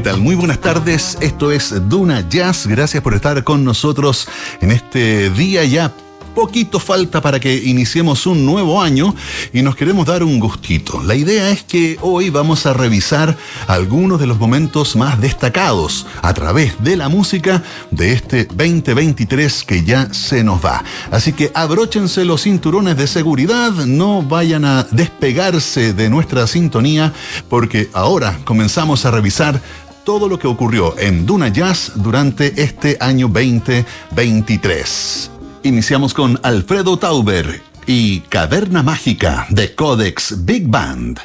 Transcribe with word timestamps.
¿Qué 0.00 0.04
tal? 0.04 0.22
Muy 0.22 0.34
buenas 0.34 0.62
tardes. 0.62 1.18
Esto 1.20 1.52
es 1.52 1.74
Duna 1.90 2.26
Jazz. 2.26 2.66
Gracias 2.66 3.02
por 3.02 3.12
estar 3.12 3.44
con 3.44 3.64
nosotros 3.64 4.28
en 4.62 4.70
este 4.70 5.28
día 5.28 5.62
ya 5.64 5.92
poquito 6.34 6.80
falta 6.80 7.20
para 7.20 7.40
que 7.40 7.54
iniciemos 7.54 8.26
un 8.26 8.46
nuevo 8.46 8.80
año 8.80 9.14
y 9.52 9.62
nos 9.62 9.76
queremos 9.76 10.06
dar 10.06 10.22
un 10.22 10.38
gustito. 10.38 11.02
La 11.02 11.14
idea 11.14 11.50
es 11.50 11.62
que 11.64 11.98
hoy 12.00 12.30
vamos 12.30 12.66
a 12.66 12.72
revisar 12.72 13.36
algunos 13.66 14.20
de 14.20 14.26
los 14.26 14.38
momentos 14.38 14.96
más 14.96 15.20
destacados 15.20 16.06
a 16.22 16.32
través 16.32 16.82
de 16.82 16.96
la 16.96 17.08
música 17.08 17.62
de 17.90 18.12
este 18.12 18.44
2023 18.44 19.64
que 19.64 19.84
ya 19.84 20.12
se 20.14 20.44
nos 20.44 20.64
va. 20.64 20.82
Así 21.10 21.32
que 21.32 21.50
abróchense 21.54 22.24
los 22.24 22.42
cinturones 22.42 22.96
de 22.96 23.06
seguridad, 23.06 23.72
no 23.72 24.22
vayan 24.22 24.64
a 24.64 24.84
despegarse 24.84 25.92
de 25.92 26.08
nuestra 26.08 26.46
sintonía 26.46 27.12
porque 27.48 27.90
ahora 27.92 28.38
comenzamos 28.44 29.04
a 29.04 29.10
revisar 29.10 29.60
todo 30.04 30.28
lo 30.28 30.38
que 30.38 30.46
ocurrió 30.46 30.98
en 30.98 31.26
Duna 31.26 31.48
Jazz 31.48 31.92
durante 31.96 32.62
este 32.62 32.96
año 33.00 33.28
2023. 33.28 35.30
Iniciamos 35.62 36.14
con 36.14 36.38
Alfredo 36.42 36.98
Tauber 36.98 37.62
y 37.86 38.20
Caverna 38.20 38.82
Mágica 38.82 39.46
de 39.50 39.74
Codex 39.74 40.44
Big 40.44 40.68
Band. 40.68 41.20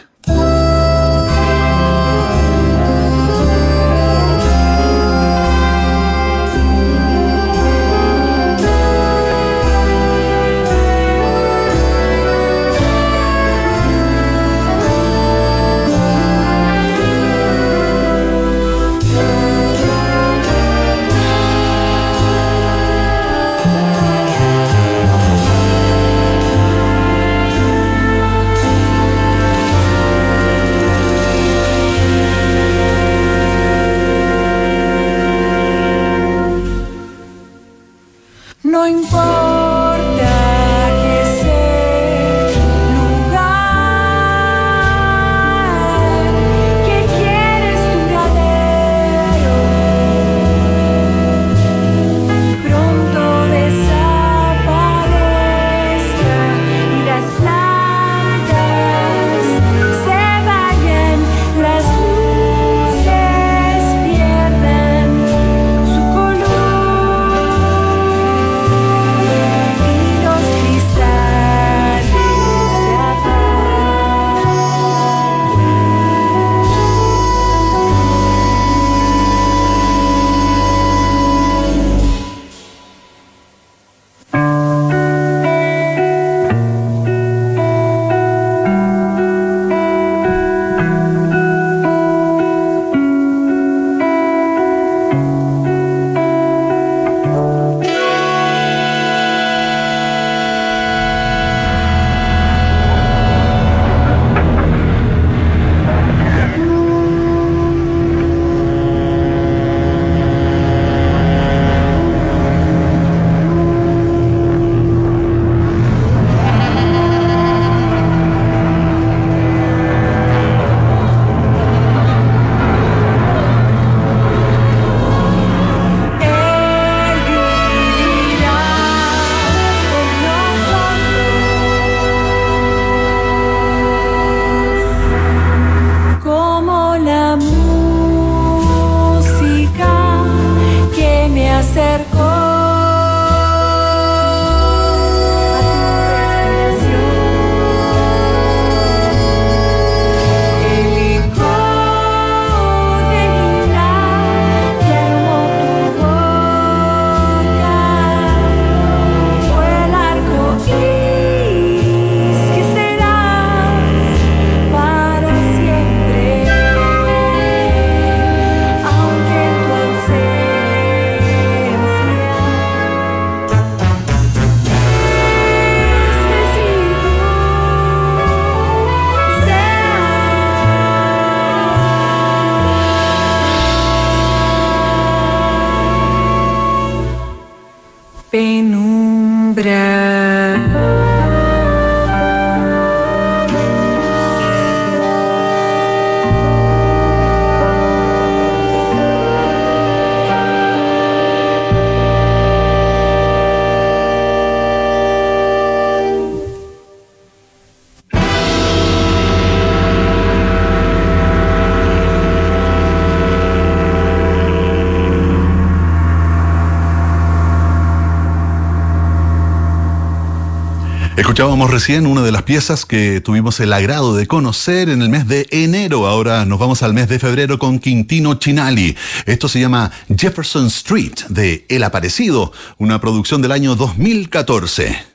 Escuchábamos 221.26 221.72
recién 221.72 222.06
una 222.06 222.22
de 222.22 222.32
las 222.32 222.44
piezas 222.44 222.86
que 222.86 223.20
tuvimos 223.20 223.60
el 223.60 223.74
agrado 223.74 224.16
de 224.16 224.28
conocer 224.28 224.90
en 224.90 225.02
el 225.02 225.10
mes 225.10 225.28
de 225.28 225.48
enero. 225.50 226.06
Ahora 226.06 226.46
nos 226.46 226.60
vamos 226.60 226.84
al 226.84 226.94
mes 226.94 227.10
de 227.10 227.18
febrero 227.18 227.58
con 227.58 227.80
Quintino 227.80 228.36
Chinali. 228.36 228.96
Esto 229.26 229.50
se 229.50 229.60
llama 229.60 229.92
Jefferson 230.16 230.68
Street 230.68 231.16
de 231.30 231.66
El 231.68 231.84
Aparecido, 231.84 232.52
una 232.78 233.02
producción 233.02 233.42
del 233.42 233.54
año 233.54 233.74
2014. 233.76 235.15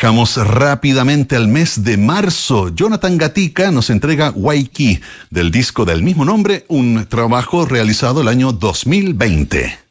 Viajamos 0.00 0.38
rápidamente 0.38 1.36
al 1.36 1.46
mes 1.46 1.84
de 1.84 1.98
marzo. 1.98 2.74
Jonathan 2.74 3.18
Gatica 3.18 3.70
nos 3.70 3.90
entrega 3.90 4.30
Waiki, 4.30 4.98
del 5.28 5.50
disco 5.50 5.84
del 5.84 6.02
mismo 6.02 6.24
nombre, 6.24 6.64
un 6.68 7.04
trabajo 7.06 7.66
realizado 7.66 8.22
el 8.22 8.28
año 8.28 8.52
2020. 8.52 9.89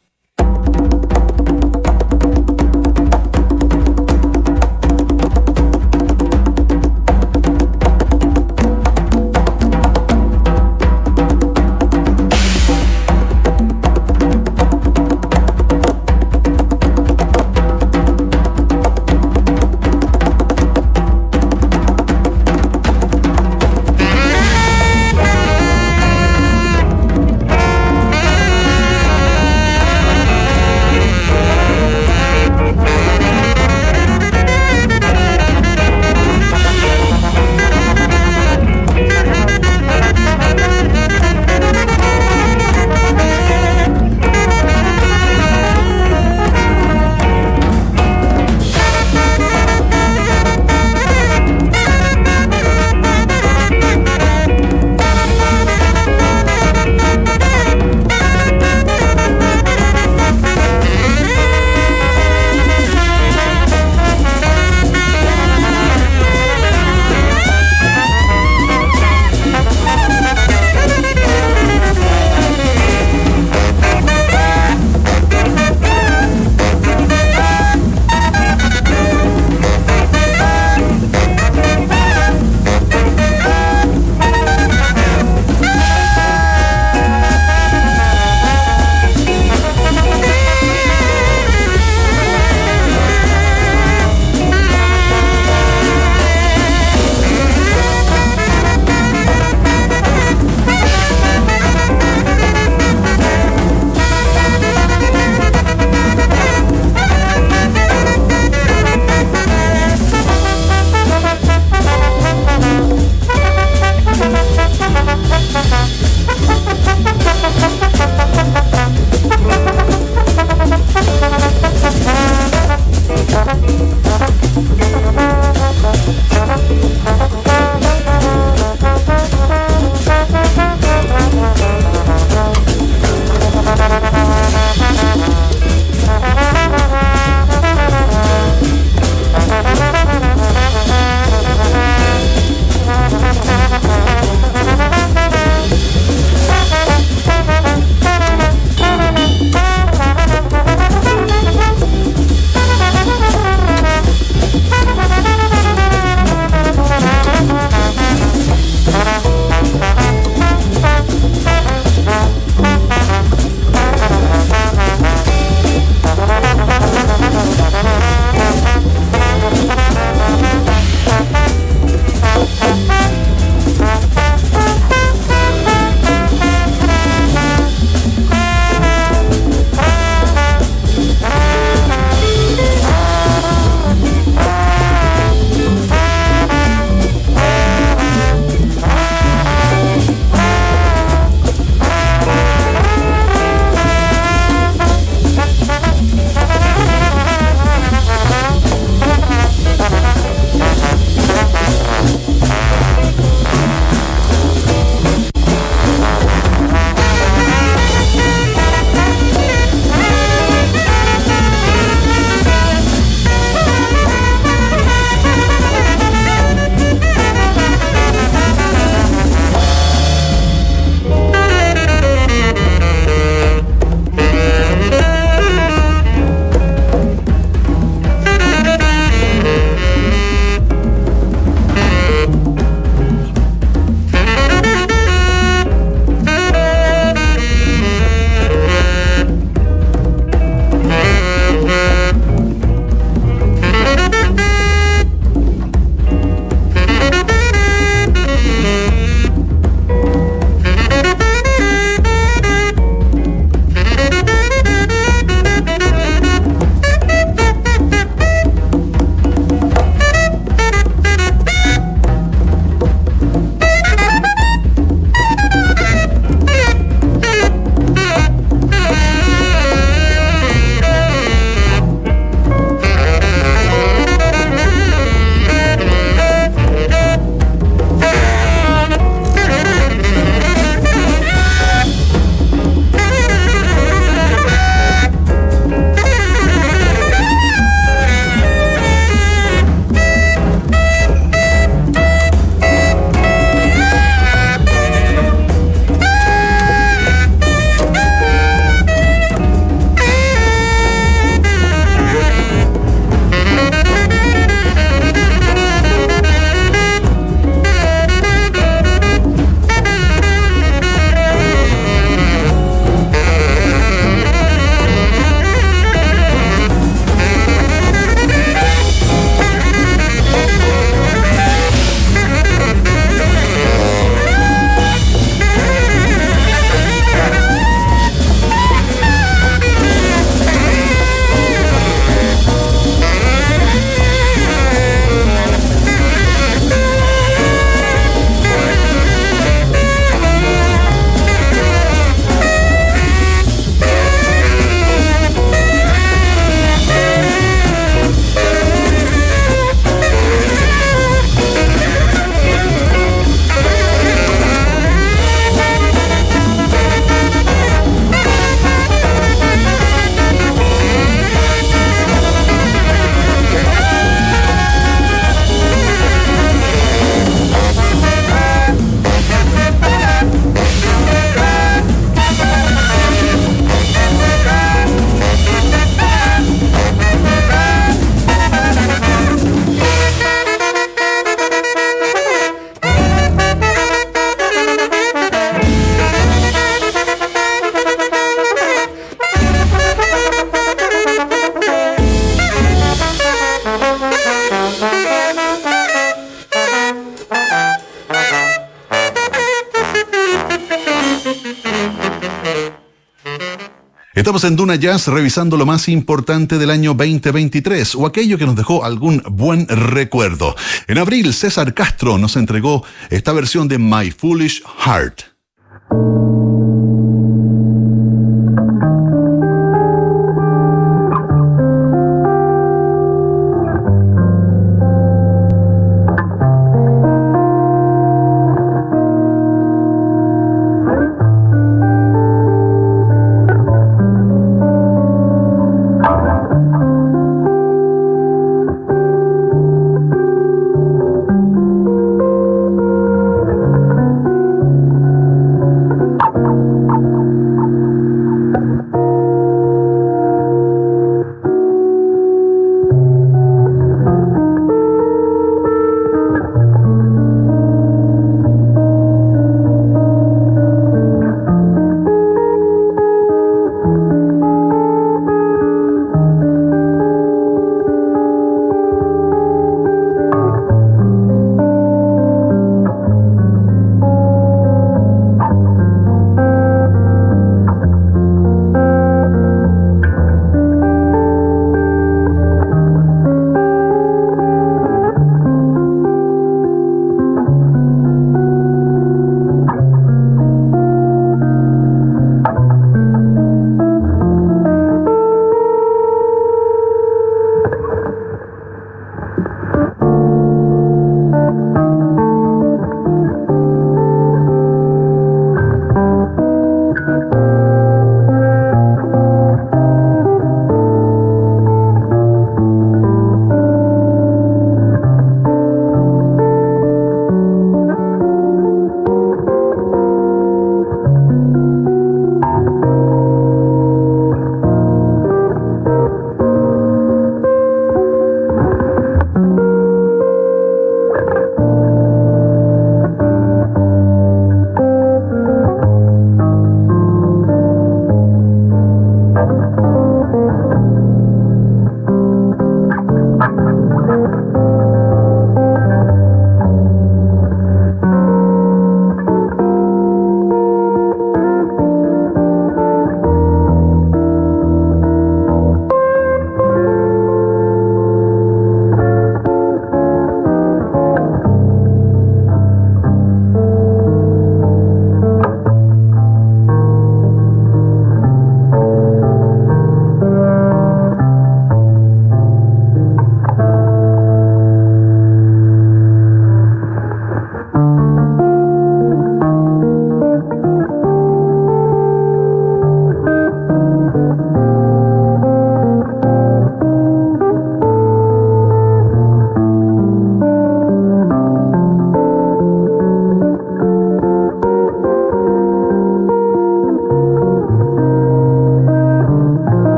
En 404.44 404.56
Duna 404.56 404.76
Jazz 404.76 405.08
revisando 405.08 405.58
lo 405.58 405.66
más 405.66 405.90
importante 405.90 406.58
del 406.58 406.70
año 406.70 406.94
2023 406.94 407.96
o 407.96 408.06
aquello 408.06 408.38
que 408.38 408.46
nos 408.46 408.56
dejó 408.56 408.86
algún 408.86 409.22
buen 409.30 409.68
recuerdo. 409.68 410.56
En 410.88 410.98
abril, 410.98 411.34
César 411.34 411.74
Castro 411.74 412.18
nos 412.18 412.38
entregó 412.38 412.86
esta 413.10 413.34
versión 413.34 413.68
de 413.68 413.78
My 413.80 414.12
Foolish 414.12 414.64
Heart. 414.86 415.29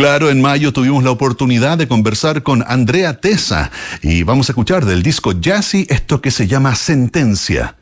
Claro, 0.00 0.30
en 0.30 0.40
mayo 0.40 0.72
tuvimos 0.72 1.04
la 1.04 1.10
oportunidad 1.10 1.76
de 1.76 1.86
conversar 1.86 2.42
con 2.42 2.64
Andrea 2.66 3.20
Tesa 3.20 3.70
y 4.00 4.22
vamos 4.22 4.48
a 4.48 4.52
escuchar 4.52 4.86
del 4.86 5.02
disco 5.02 5.32
Jazzy 5.38 5.86
esto 5.90 6.22
que 6.22 6.30
se 6.30 6.46
llama 6.46 6.74
Sentencia. 6.74 7.79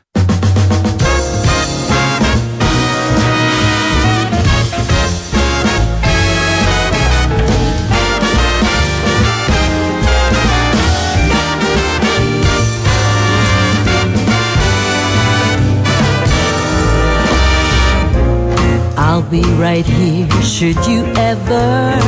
I'll 19.29 19.43
be 19.43 19.51
right 19.61 19.85
here 19.85 20.31
should 20.41 20.87
you 20.87 21.05
ever 21.17 22.01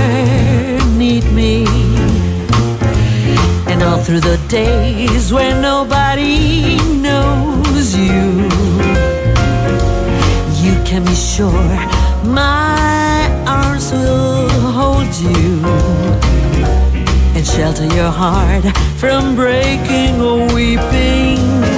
need 0.97 1.25
me. 1.33 1.67
And 3.67 3.83
all 3.83 3.99
through 3.99 4.21
the 4.21 4.41
days 4.49 5.31
when 5.31 5.61
nobody 5.61 6.79
knows 6.97 7.95
you, 7.95 8.49
you 10.65 10.83
can 10.87 11.05
be 11.05 11.15
sure 11.15 11.69
my 12.25 13.29
arms 13.47 13.93
will 13.93 14.49
hold 14.73 15.15
you 15.17 15.61
and 17.37 17.47
shelter 17.47 17.85
your 17.95 18.11
heart 18.11 18.65
from 18.97 19.35
breaking 19.37 20.23
or 20.23 20.47
weeping. 20.55 21.70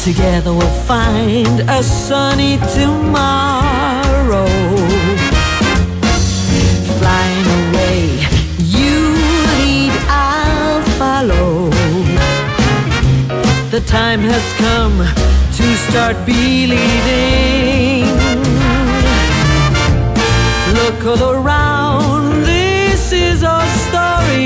Together 0.04 0.52
we'll 0.52 0.80
find 0.88 1.60
a 1.70 1.84
sunny 1.84 2.58
tomorrow. 2.74 4.50
Flying 6.98 7.48
away, 7.62 8.00
you 8.58 9.14
lead, 9.54 9.94
I'll 10.10 10.82
follow. 10.98 11.70
The 13.70 13.82
time 13.86 14.22
has 14.22 14.44
come 14.58 14.98
to 15.58 15.66
start 15.88 16.16
believing. 16.26 18.08
Look 20.74 21.00
all 21.06 21.30
around, 21.30 21.75
Good 24.36 24.44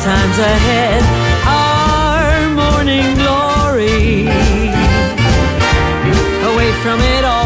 times 0.00 0.38
ahead, 0.38 1.02
our 1.44 2.48
morning 2.60 3.14
glory. 3.20 4.28
Away 6.50 6.70
from 6.82 7.00
it 7.00 7.24
all, 7.24 7.37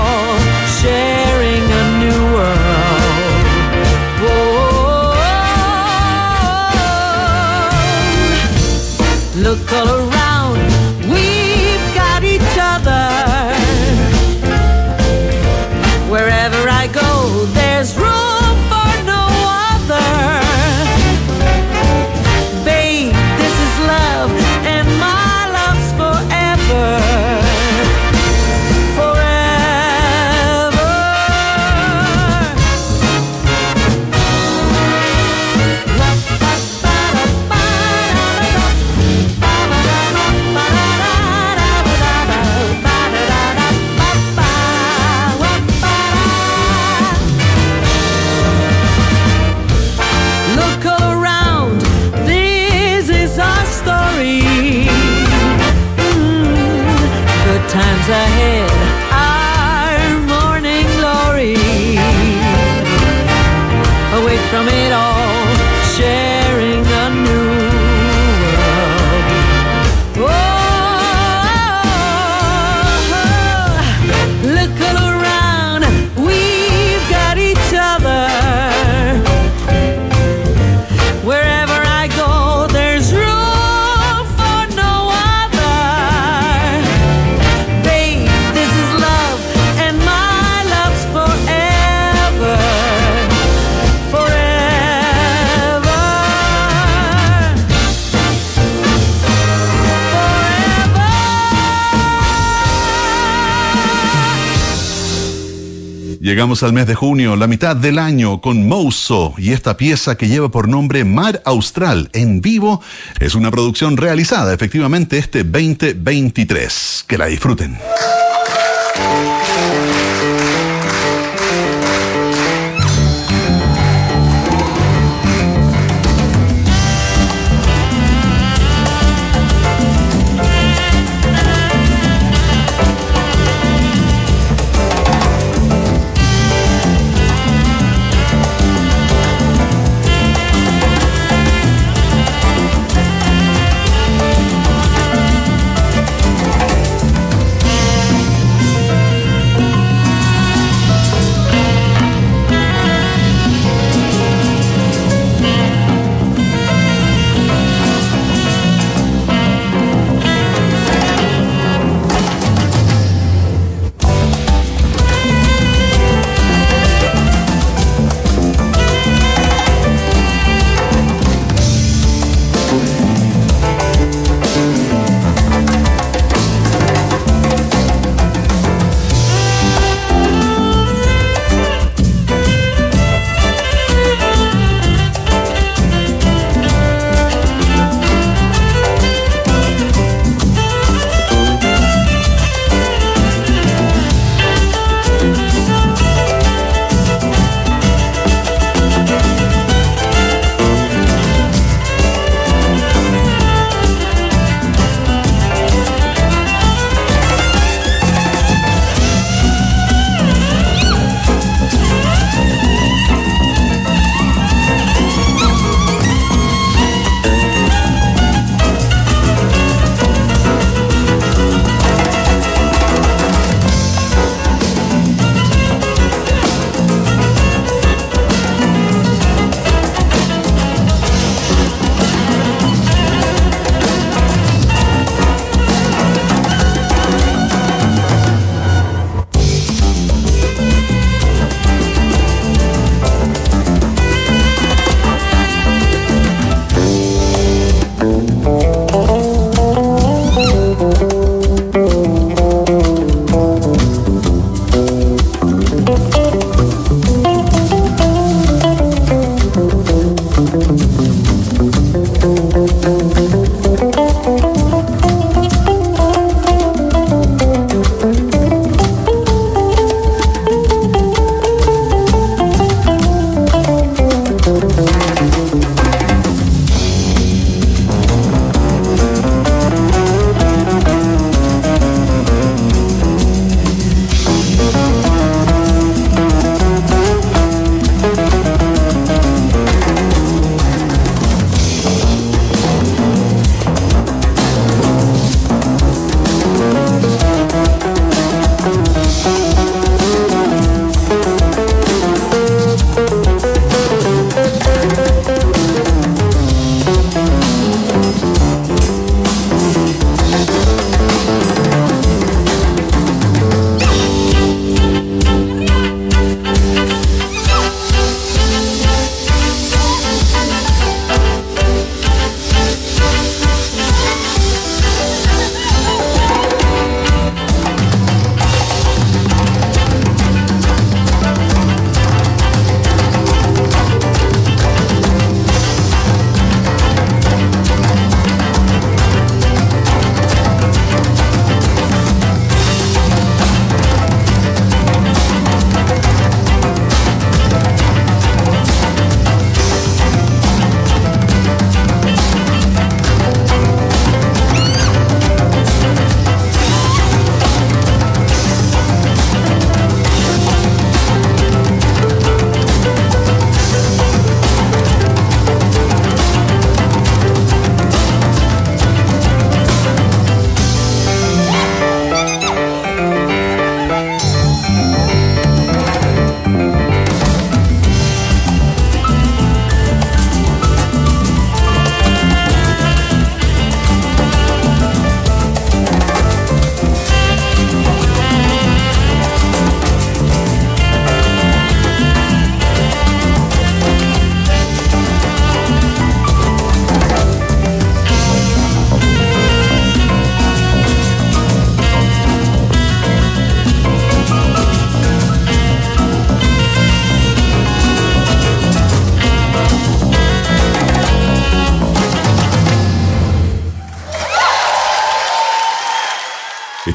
Llegamos 106.42 106.64
al 106.64 106.72
mes 106.72 106.88
de 106.88 106.96
junio, 106.96 107.36
la 107.36 107.46
mitad 107.46 107.76
del 107.76 108.00
año, 108.00 108.40
con 108.40 108.66
Mouso 108.66 109.32
y 109.38 109.52
esta 109.52 109.76
pieza 109.76 110.16
que 110.16 110.26
lleva 110.26 110.50
por 110.50 110.68
nombre 110.68 111.04
Mar 111.04 111.40
Austral 111.44 112.10
en 112.14 112.40
vivo 112.40 112.82
es 113.20 113.36
una 113.36 113.52
producción 113.52 113.96
realizada 113.96 114.52
efectivamente 114.52 115.18
este 115.18 115.44
2023. 115.44 117.04
Que 117.06 117.16
la 117.16 117.26
disfruten. 117.26 117.78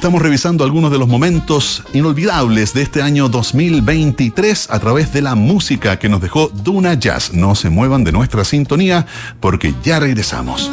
Estamos 0.07 0.21
revisando 0.21 0.63
algunos 0.63 0.89
de 0.89 0.99
los 0.99 1.09
momentos 1.09 1.83
inolvidables 1.93 2.73
de 2.73 2.81
este 2.81 3.01
año 3.01 3.27
2023 3.27 4.69
a 4.71 4.79
través 4.79 5.11
de 5.11 5.21
la 5.21 5.35
música 5.35 5.99
que 5.99 6.07
nos 6.07 6.21
dejó 6.21 6.47
Duna 6.47 6.93
Jazz. 6.93 7.33
No 7.33 7.55
se 7.55 7.69
muevan 7.69 8.05
de 8.05 8.13
nuestra 8.13 8.45
sintonía 8.45 9.05
porque 9.41 9.75
ya 9.83 9.99
regresamos. 9.99 10.71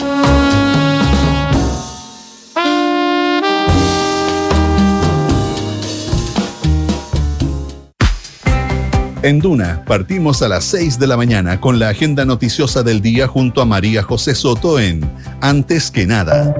En 9.24 9.40
Duna 9.40 9.82
partimos 9.84 10.42
a 10.42 10.48
las 10.48 10.62
6 10.66 11.00
de 11.00 11.08
la 11.08 11.16
mañana 11.16 11.60
con 11.60 11.80
la 11.80 11.88
agenda 11.88 12.24
noticiosa 12.24 12.84
del 12.84 13.02
día 13.02 13.26
junto 13.26 13.60
a 13.60 13.64
María 13.64 14.04
José 14.04 14.36
Soto 14.36 14.78
en 14.78 15.10
Antes 15.40 15.90
que 15.90 16.06
nada. 16.06 16.54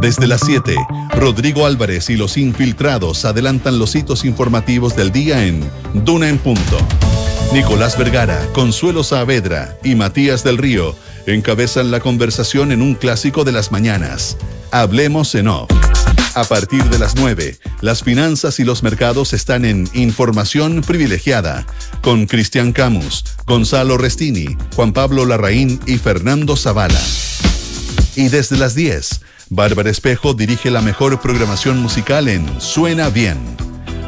Desde 0.00 0.26
las 0.26 0.42
7, 0.44 0.76
Rodrigo 1.16 1.66
Álvarez 1.66 2.10
y 2.10 2.16
los 2.16 2.36
infiltrados 2.36 3.24
adelantan 3.24 3.78
los 3.78 3.94
hitos 3.94 4.24
informativos 4.24 4.94
del 4.94 5.10
día 5.10 5.46
en 5.46 5.68
Duna 5.94 6.28
en 6.28 6.38
Punto. 6.38 6.78
Nicolás 7.52 7.96
Vergara, 7.96 8.46
Consuelo 8.52 9.02
Saavedra 9.02 9.78
y 9.82 9.94
Matías 9.94 10.44
del 10.44 10.58
Río 10.58 10.94
encabezan 11.26 11.90
la 11.90 12.00
conversación 12.00 12.72
en 12.72 12.82
un 12.82 12.94
clásico 12.94 13.44
de 13.44 13.52
las 13.52 13.72
mañanas. 13.72 14.36
Hablemos 14.70 15.34
en 15.34 15.48
off. 15.48 15.70
A 16.34 16.44
partir 16.44 16.84
de 16.84 16.98
las 16.98 17.16
9, 17.16 17.56
las 17.80 18.02
finanzas 18.02 18.60
y 18.60 18.64
los 18.64 18.82
mercados 18.82 19.32
están 19.32 19.64
en 19.64 19.88
Información 19.94 20.82
Privilegiada, 20.86 21.66
con 22.02 22.26
Cristian 22.26 22.72
Camus, 22.72 23.24
Gonzalo 23.46 23.96
Restini, 23.96 24.56
Juan 24.74 24.92
Pablo 24.92 25.24
Larraín 25.24 25.80
y 25.86 25.96
Fernando 25.96 26.54
Zavala. 26.56 27.00
Y 28.16 28.28
desde 28.28 28.58
las 28.58 28.74
10, 28.74 29.20
Bárbara 29.48 29.90
Espejo 29.90 30.34
dirige 30.34 30.70
la 30.70 30.80
mejor 30.80 31.20
programación 31.20 31.80
musical 31.80 32.26
en 32.28 32.60
Suena 32.60 33.08
Bien. 33.10 33.38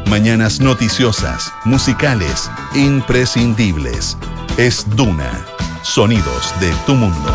Mañanas 0.09 0.61
noticiosas, 0.61 1.53
musicales, 1.65 2.51
imprescindibles. 2.75 4.17
Es 4.57 4.85
Duna, 4.97 5.47
sonidos 5.83 6.53
de 6.61 6.73
tu 6.87 6.95
mundo. 6.95 7.33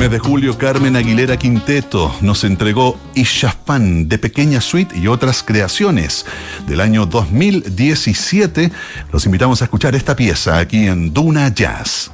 Mes 0.00 0.10
de 0.10 0.18
julio, 0.18 0.56
Carmen 0.56 0.96
Aguilera 0.96 1.36
Quinteto 1.36 2.14
nos 2.22 2.44
entregó 2.44 2.98
Ishafan 3.14 4.08
de 4.08 4.16
Pequeña 4.16 4.62
Suite 4.62 4.98
y 4.98 5.08
otras 5.08 5.42
creaciones 5.42 6.24
del 6.66 6.80
año 6.80 7.04
2017. 7.04 8.72
Los 9.12 9.26
invitamos 9.26 9.60
a 9.60 9.64
escuchar 9.66 9.94
esta 9.94 10.16
pieza 10.16 10.58
aquí 10.58 10.86
en 10.86 11.12
Duna 11.12 11.52
Jazz. 11.52 12.12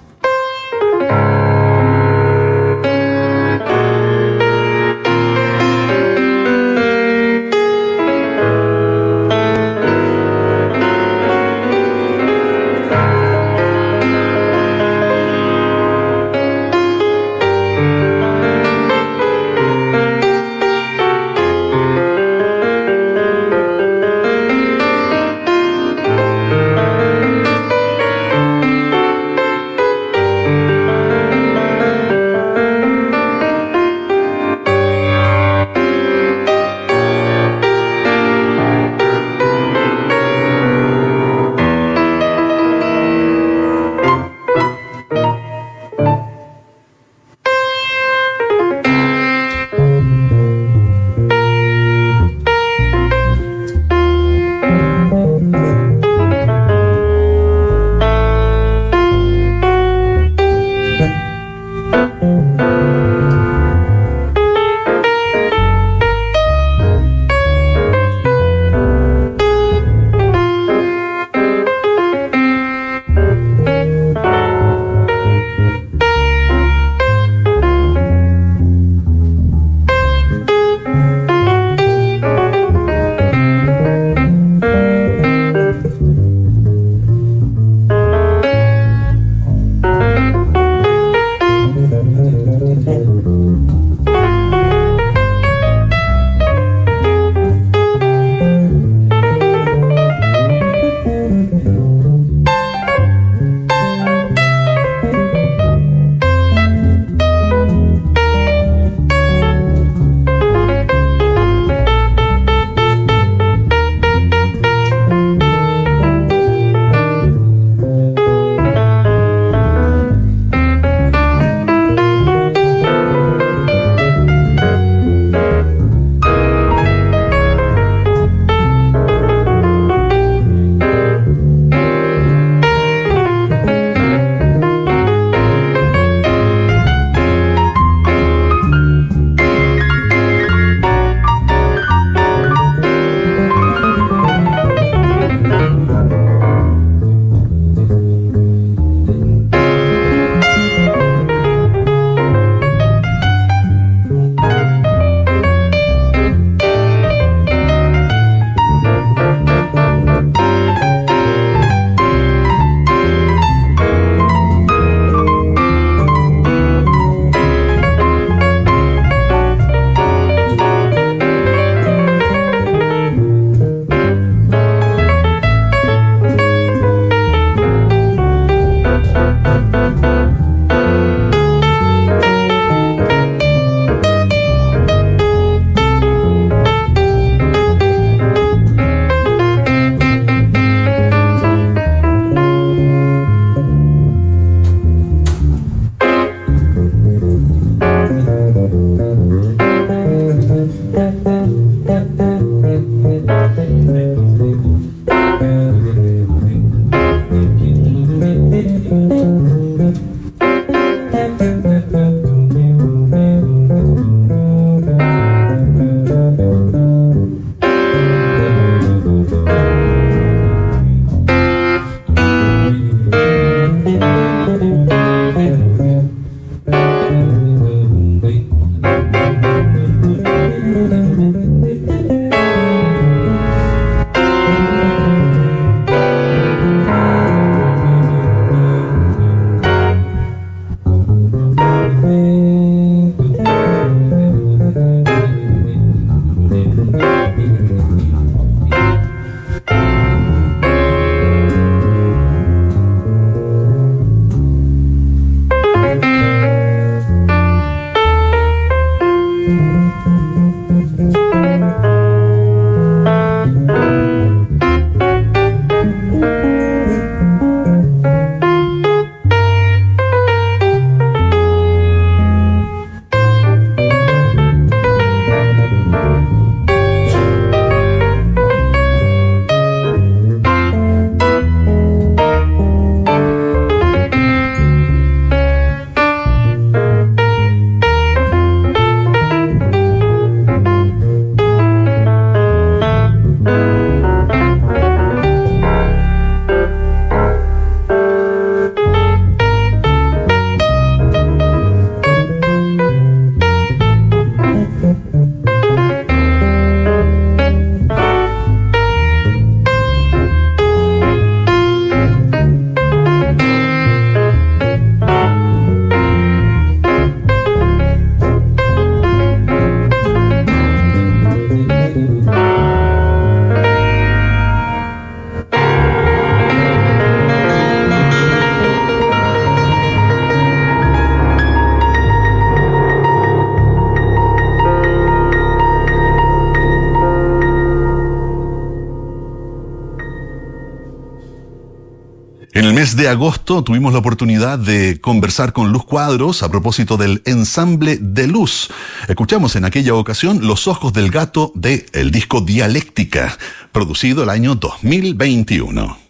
De 342.96 343.08
agosto 343.08 343.62
tuvimos 343.62 343.92
la 343.92 343.98
oportunidad 343.98 344.58
de 344.58 345.00
conversar 345.00 345.52
con 345.52 345.70
Luz 345.70 345.84
Cuadros 345.84 346.42
a 346.42 346.48
propósito 346.48 346.96
del 346.96 347.20
ensamble 347.26 347.98
de 348.00 348.26
luz. 348.26 348.70
Escuchamos 349.06 349.54
en 349.54 349.66
aquella 349.66 349.94
ocasión 349.94 350.46
Los 350.46 350.66
Ojos 350.66 350.94
del 350.94 351.10
Gato 351.10 351.52
de 351.54 351.86
el 351.92 352.10
disco 352.10 352.40
Dialéctica, 352.40 353.36
producido 353.70 354.22
el 354.22 354.30
año 354.30 354.54
2021. 354.54 356.05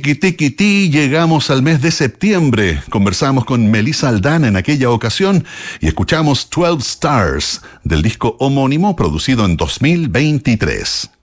Tiki 0.00 0.14
tiki 0.14 0.50
ti 0.50 0.90
llegamos 0.90 1.50
al 1.50 1.62
mes 1.62 1.82
de 1.82 1.90
septiembre. 1.90 2.82
Conversamos 2.88 3.44
con 3.44 3.70
Melissa 3.70 4.08
Aldana 4.08 4.48
en 4.48 4.56
aquella 4.56 4.88
ocasión 4.88 5.44
y 5.78 5.88
escuchamos 5.88 6.48
12 6.48 6.80
Stars 6.80 7.60
del 7.84 8.00
disco 8.00 8.34
homónimo 8.38 8.96
producido 8.96 9.44
en 9.44 9.58
2023. 9.58 11.19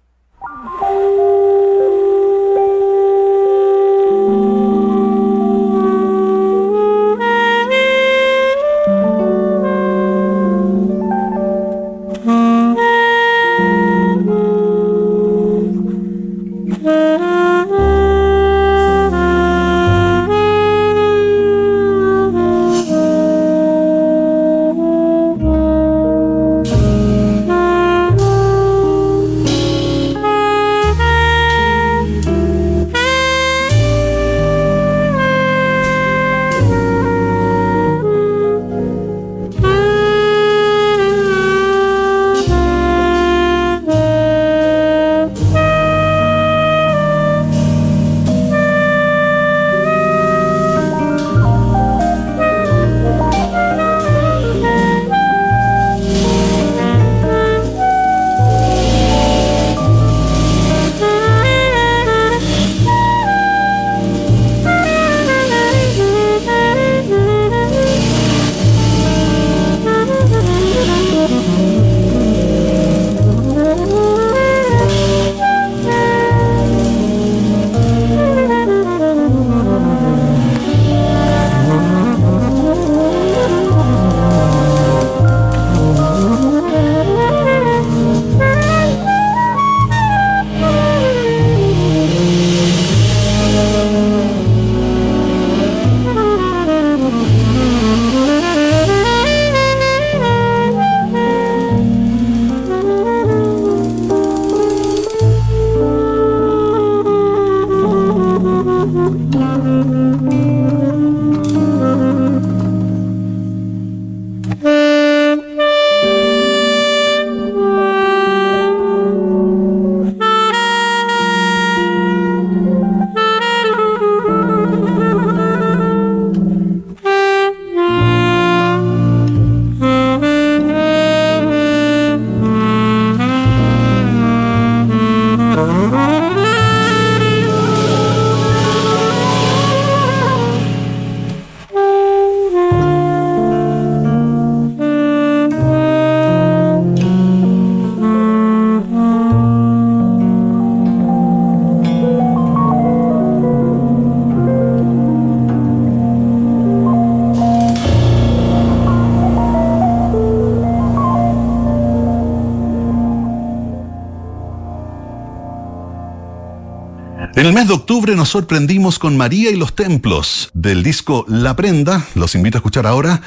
De 167.68 167.74
octubre 167.74 168.16
nos 168.16 168.30
sorprendimos 168.30 168.98
con 168.98 169.18
María 169.18 169.52
y 169.52 169.56
los 169.58 169.76
Templos 169.76 170.50
del 170.54 170.84
disco 170.84 171.26
La 171.28 171.56
Prenda. 171.56 172.06
Los 172.16 172.34
invito 172.34 172.58
a 172.58 172.60
escuchar 172.60 172.88
ahora 172.88 173.22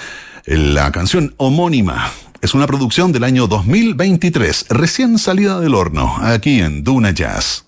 la 0.46 0.90
canción 0.92 1.34
homónima. 1.36 2.10
Es 2.40 2.54
una 2.54 2.66
producción 2.66 3.12
del 3.12 3.24
año 3.24 3.46
2023, 3.46 4.66
recién 4.70 5.18
salida 5.18 5.60
del 5.60 5.74
horno, 5.74 6.16
aquí 6.22 6.60
en 6.60 6.84
Duna 6.84 7.10
Jazz. 7.10 7.66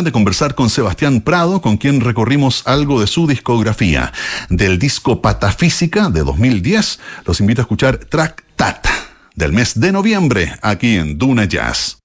De 0.00 0.12
conversar 0.12 0.54
con 0.54 0.70
Sebastián 0.70 1.20
Prado, 1.20 1.60
con 1.60 1.76
quien 1.76 2.00
recorrimos 2.00 2.62
algo 2.66 3.00
de 3.00 3.06
su 3.06 3.26
discografía. 3.26 4.12
Del 4.48 4.78
disco 4.78 5.20
Patafísica 5.20 6.08
de 6.08 6.24
2010, 6.24 6.98
los 7.26 7.40
invito 7.40 7.60
a 7.60 7.64
escuchar 7.64 7.98
Track 7.98 8.44
Tat 8.56 8.86
del 9.34 9.52
mes 9.52 9.78
de 9.78 9.92
noviembre 9.92 10.56
aquí 10.62 10.96
en 10.96 11.18
Duna 11.18 11.44
Jazz. 11.44 12.01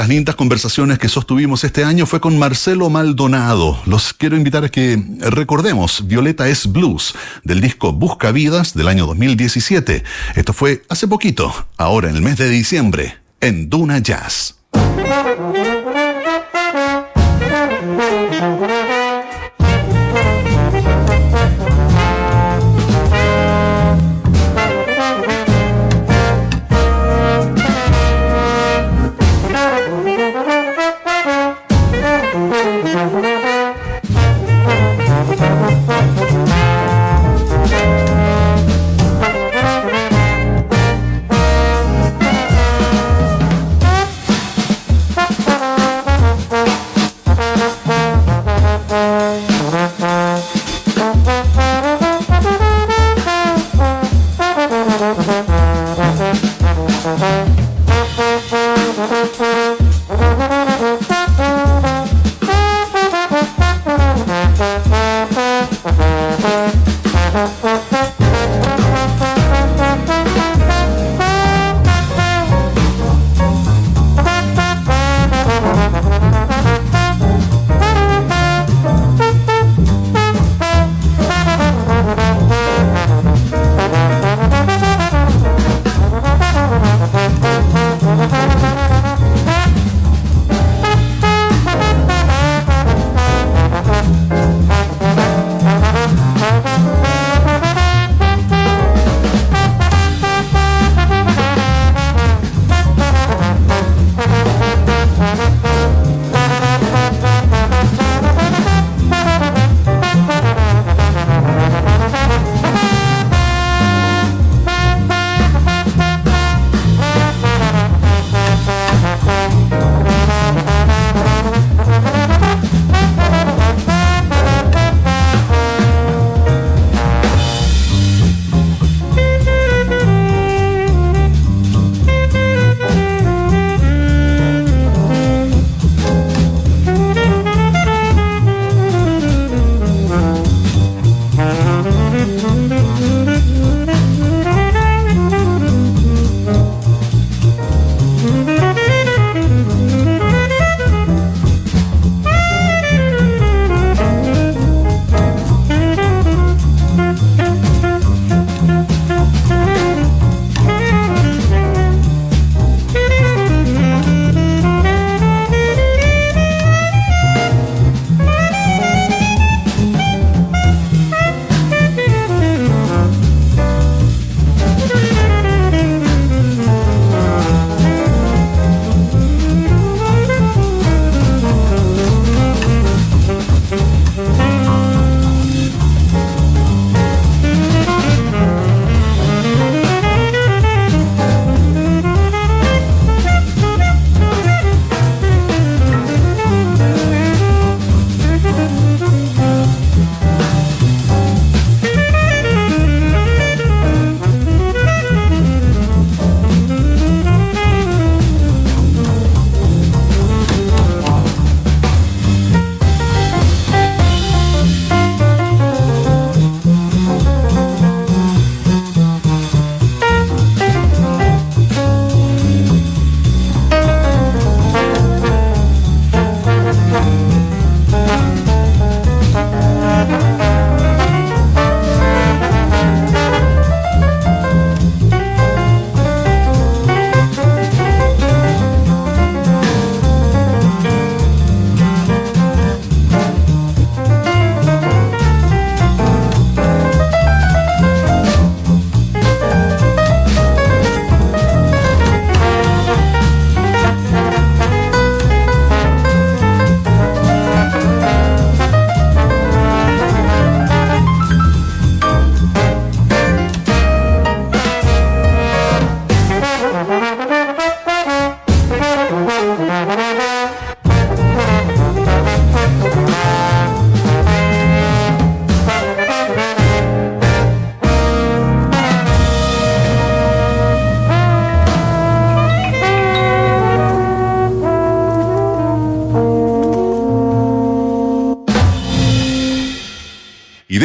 Las 0.00 0.08
lindas 0.08 0.34
conversaciones 0.34 0.98
que 0.98 1.10
sostuvimos 1.10 1.62
este 1.62 1.84
año 1.84 2.06
fue 2.06 2.20
con 2.20 2.38
Marcelo 2.38 2.88
Maldonado. 2.88 3.78
Los 3.84 4.14
quiero 4.14 4.34
invitar 4.34 4.64
a 4.64 4.70
que 4.70 4.98
recordemos 5.18 6.06
Violeta 6.06 6.48
es 6.48 6.72
Blues 6.72 7.14
del 7.44 7.60
disco 7.60 7.92
Busca 7.92 8.32
Vidas 8.32 8.72
del 8.72 8.88
año 8.88 9.04
2017. 9.04 10.02
Esto 10.36 10.54
fue 10.54 10.84
hace 10.88 11.06
poquito, 11.06 11.52
ahora 11.76 12.08
en 12.08 12.16
el 12.16 12.22
mes 12.22 12.38
de 12.38 12.48
diciembre, 12.48 13.18
en 13.42 13.68
Duna 13.68 13.98
Jazz. 13.98 14.56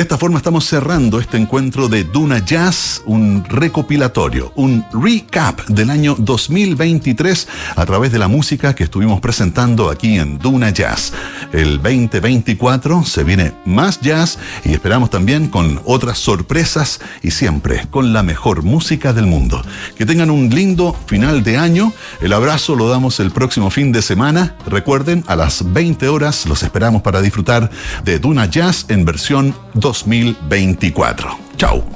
Esta 0.06 0.20
forma 0.20 0.38
estamos 0.38 0.66
cerrando 0.66 1.20
este 1.20 1.36
encuentro 1.38 1.88
de 1.88 2.04
Duna 2.04 2.38
Jazz, 2.38 3.02
un 3.08 3.44
recopilatorio, 3.44 4.54
un 4.56 4.86
recap 4.94 5.66
del 5.66 5.90
año 5.90 6.16
2023 6.20 7.48
a 7.76 7.86
través 7.88 8.12
de 8.12 8.20
la 8.20 8.28
música 8.28 8.76
que 8.76 8.84
estuvimos 8.84 9.20
presentando 9.20 9.90
aquí 9.90 10.20
en 10.20 10.38
Duna 10.38 10.70
Jazz. 10.70 11.12
El 11.56 11.82
2024 11.82 13.06
se 13.06 13.24
viene 13.24 13.54
más 13.64 14.02
jazz 14.02 14.38
y 14.66 14.74
esperamos 14.74 15.10
también 15.10 15.48
con 15.48 15.80
otras 15.86 16.18
sorpresas 16.18 17.00
y 17.24 17.32
siempre 17.32 17.88
con 17.90 18.12
la 18.12 18.24
mejor 18.24 18.64
música 18.64 19.14
del 19.14 19.26
mundo. 19.26 19.62
Que 19.98 20.06
tengan 20.06 20.32
un 20.32 20.50
lindo 20.50 20.94
final 21.06 21.44
de 21.44 21.58
año. 21.58 21.94
El 22.20 22.34
abrazo 22.34 22.76
lo 22.76 22.90
damos 22.90 23.22
el 23.22 23.32
próximo 23.32 23.70
fin 23.70 23.94
de 23.94 24.02
semana. 24.02 24.58
Recuerden, 24.68 25.24
a 25.28 25.38
las 25.38 25.72
20 25.72 26.10
horas 26.10 26.46
los 26.46 26.62
esperamos 26.62 27.02
para 27.02 27.22
disfrutar 27.22 27.70
de 28.04 28.20
Duna 28.20 28.48
Jazz 28.48 28.88
en 28.90 29.06
versión 29.06 29.56
2024. 29.76 31.40
Chao. 31.56 31.95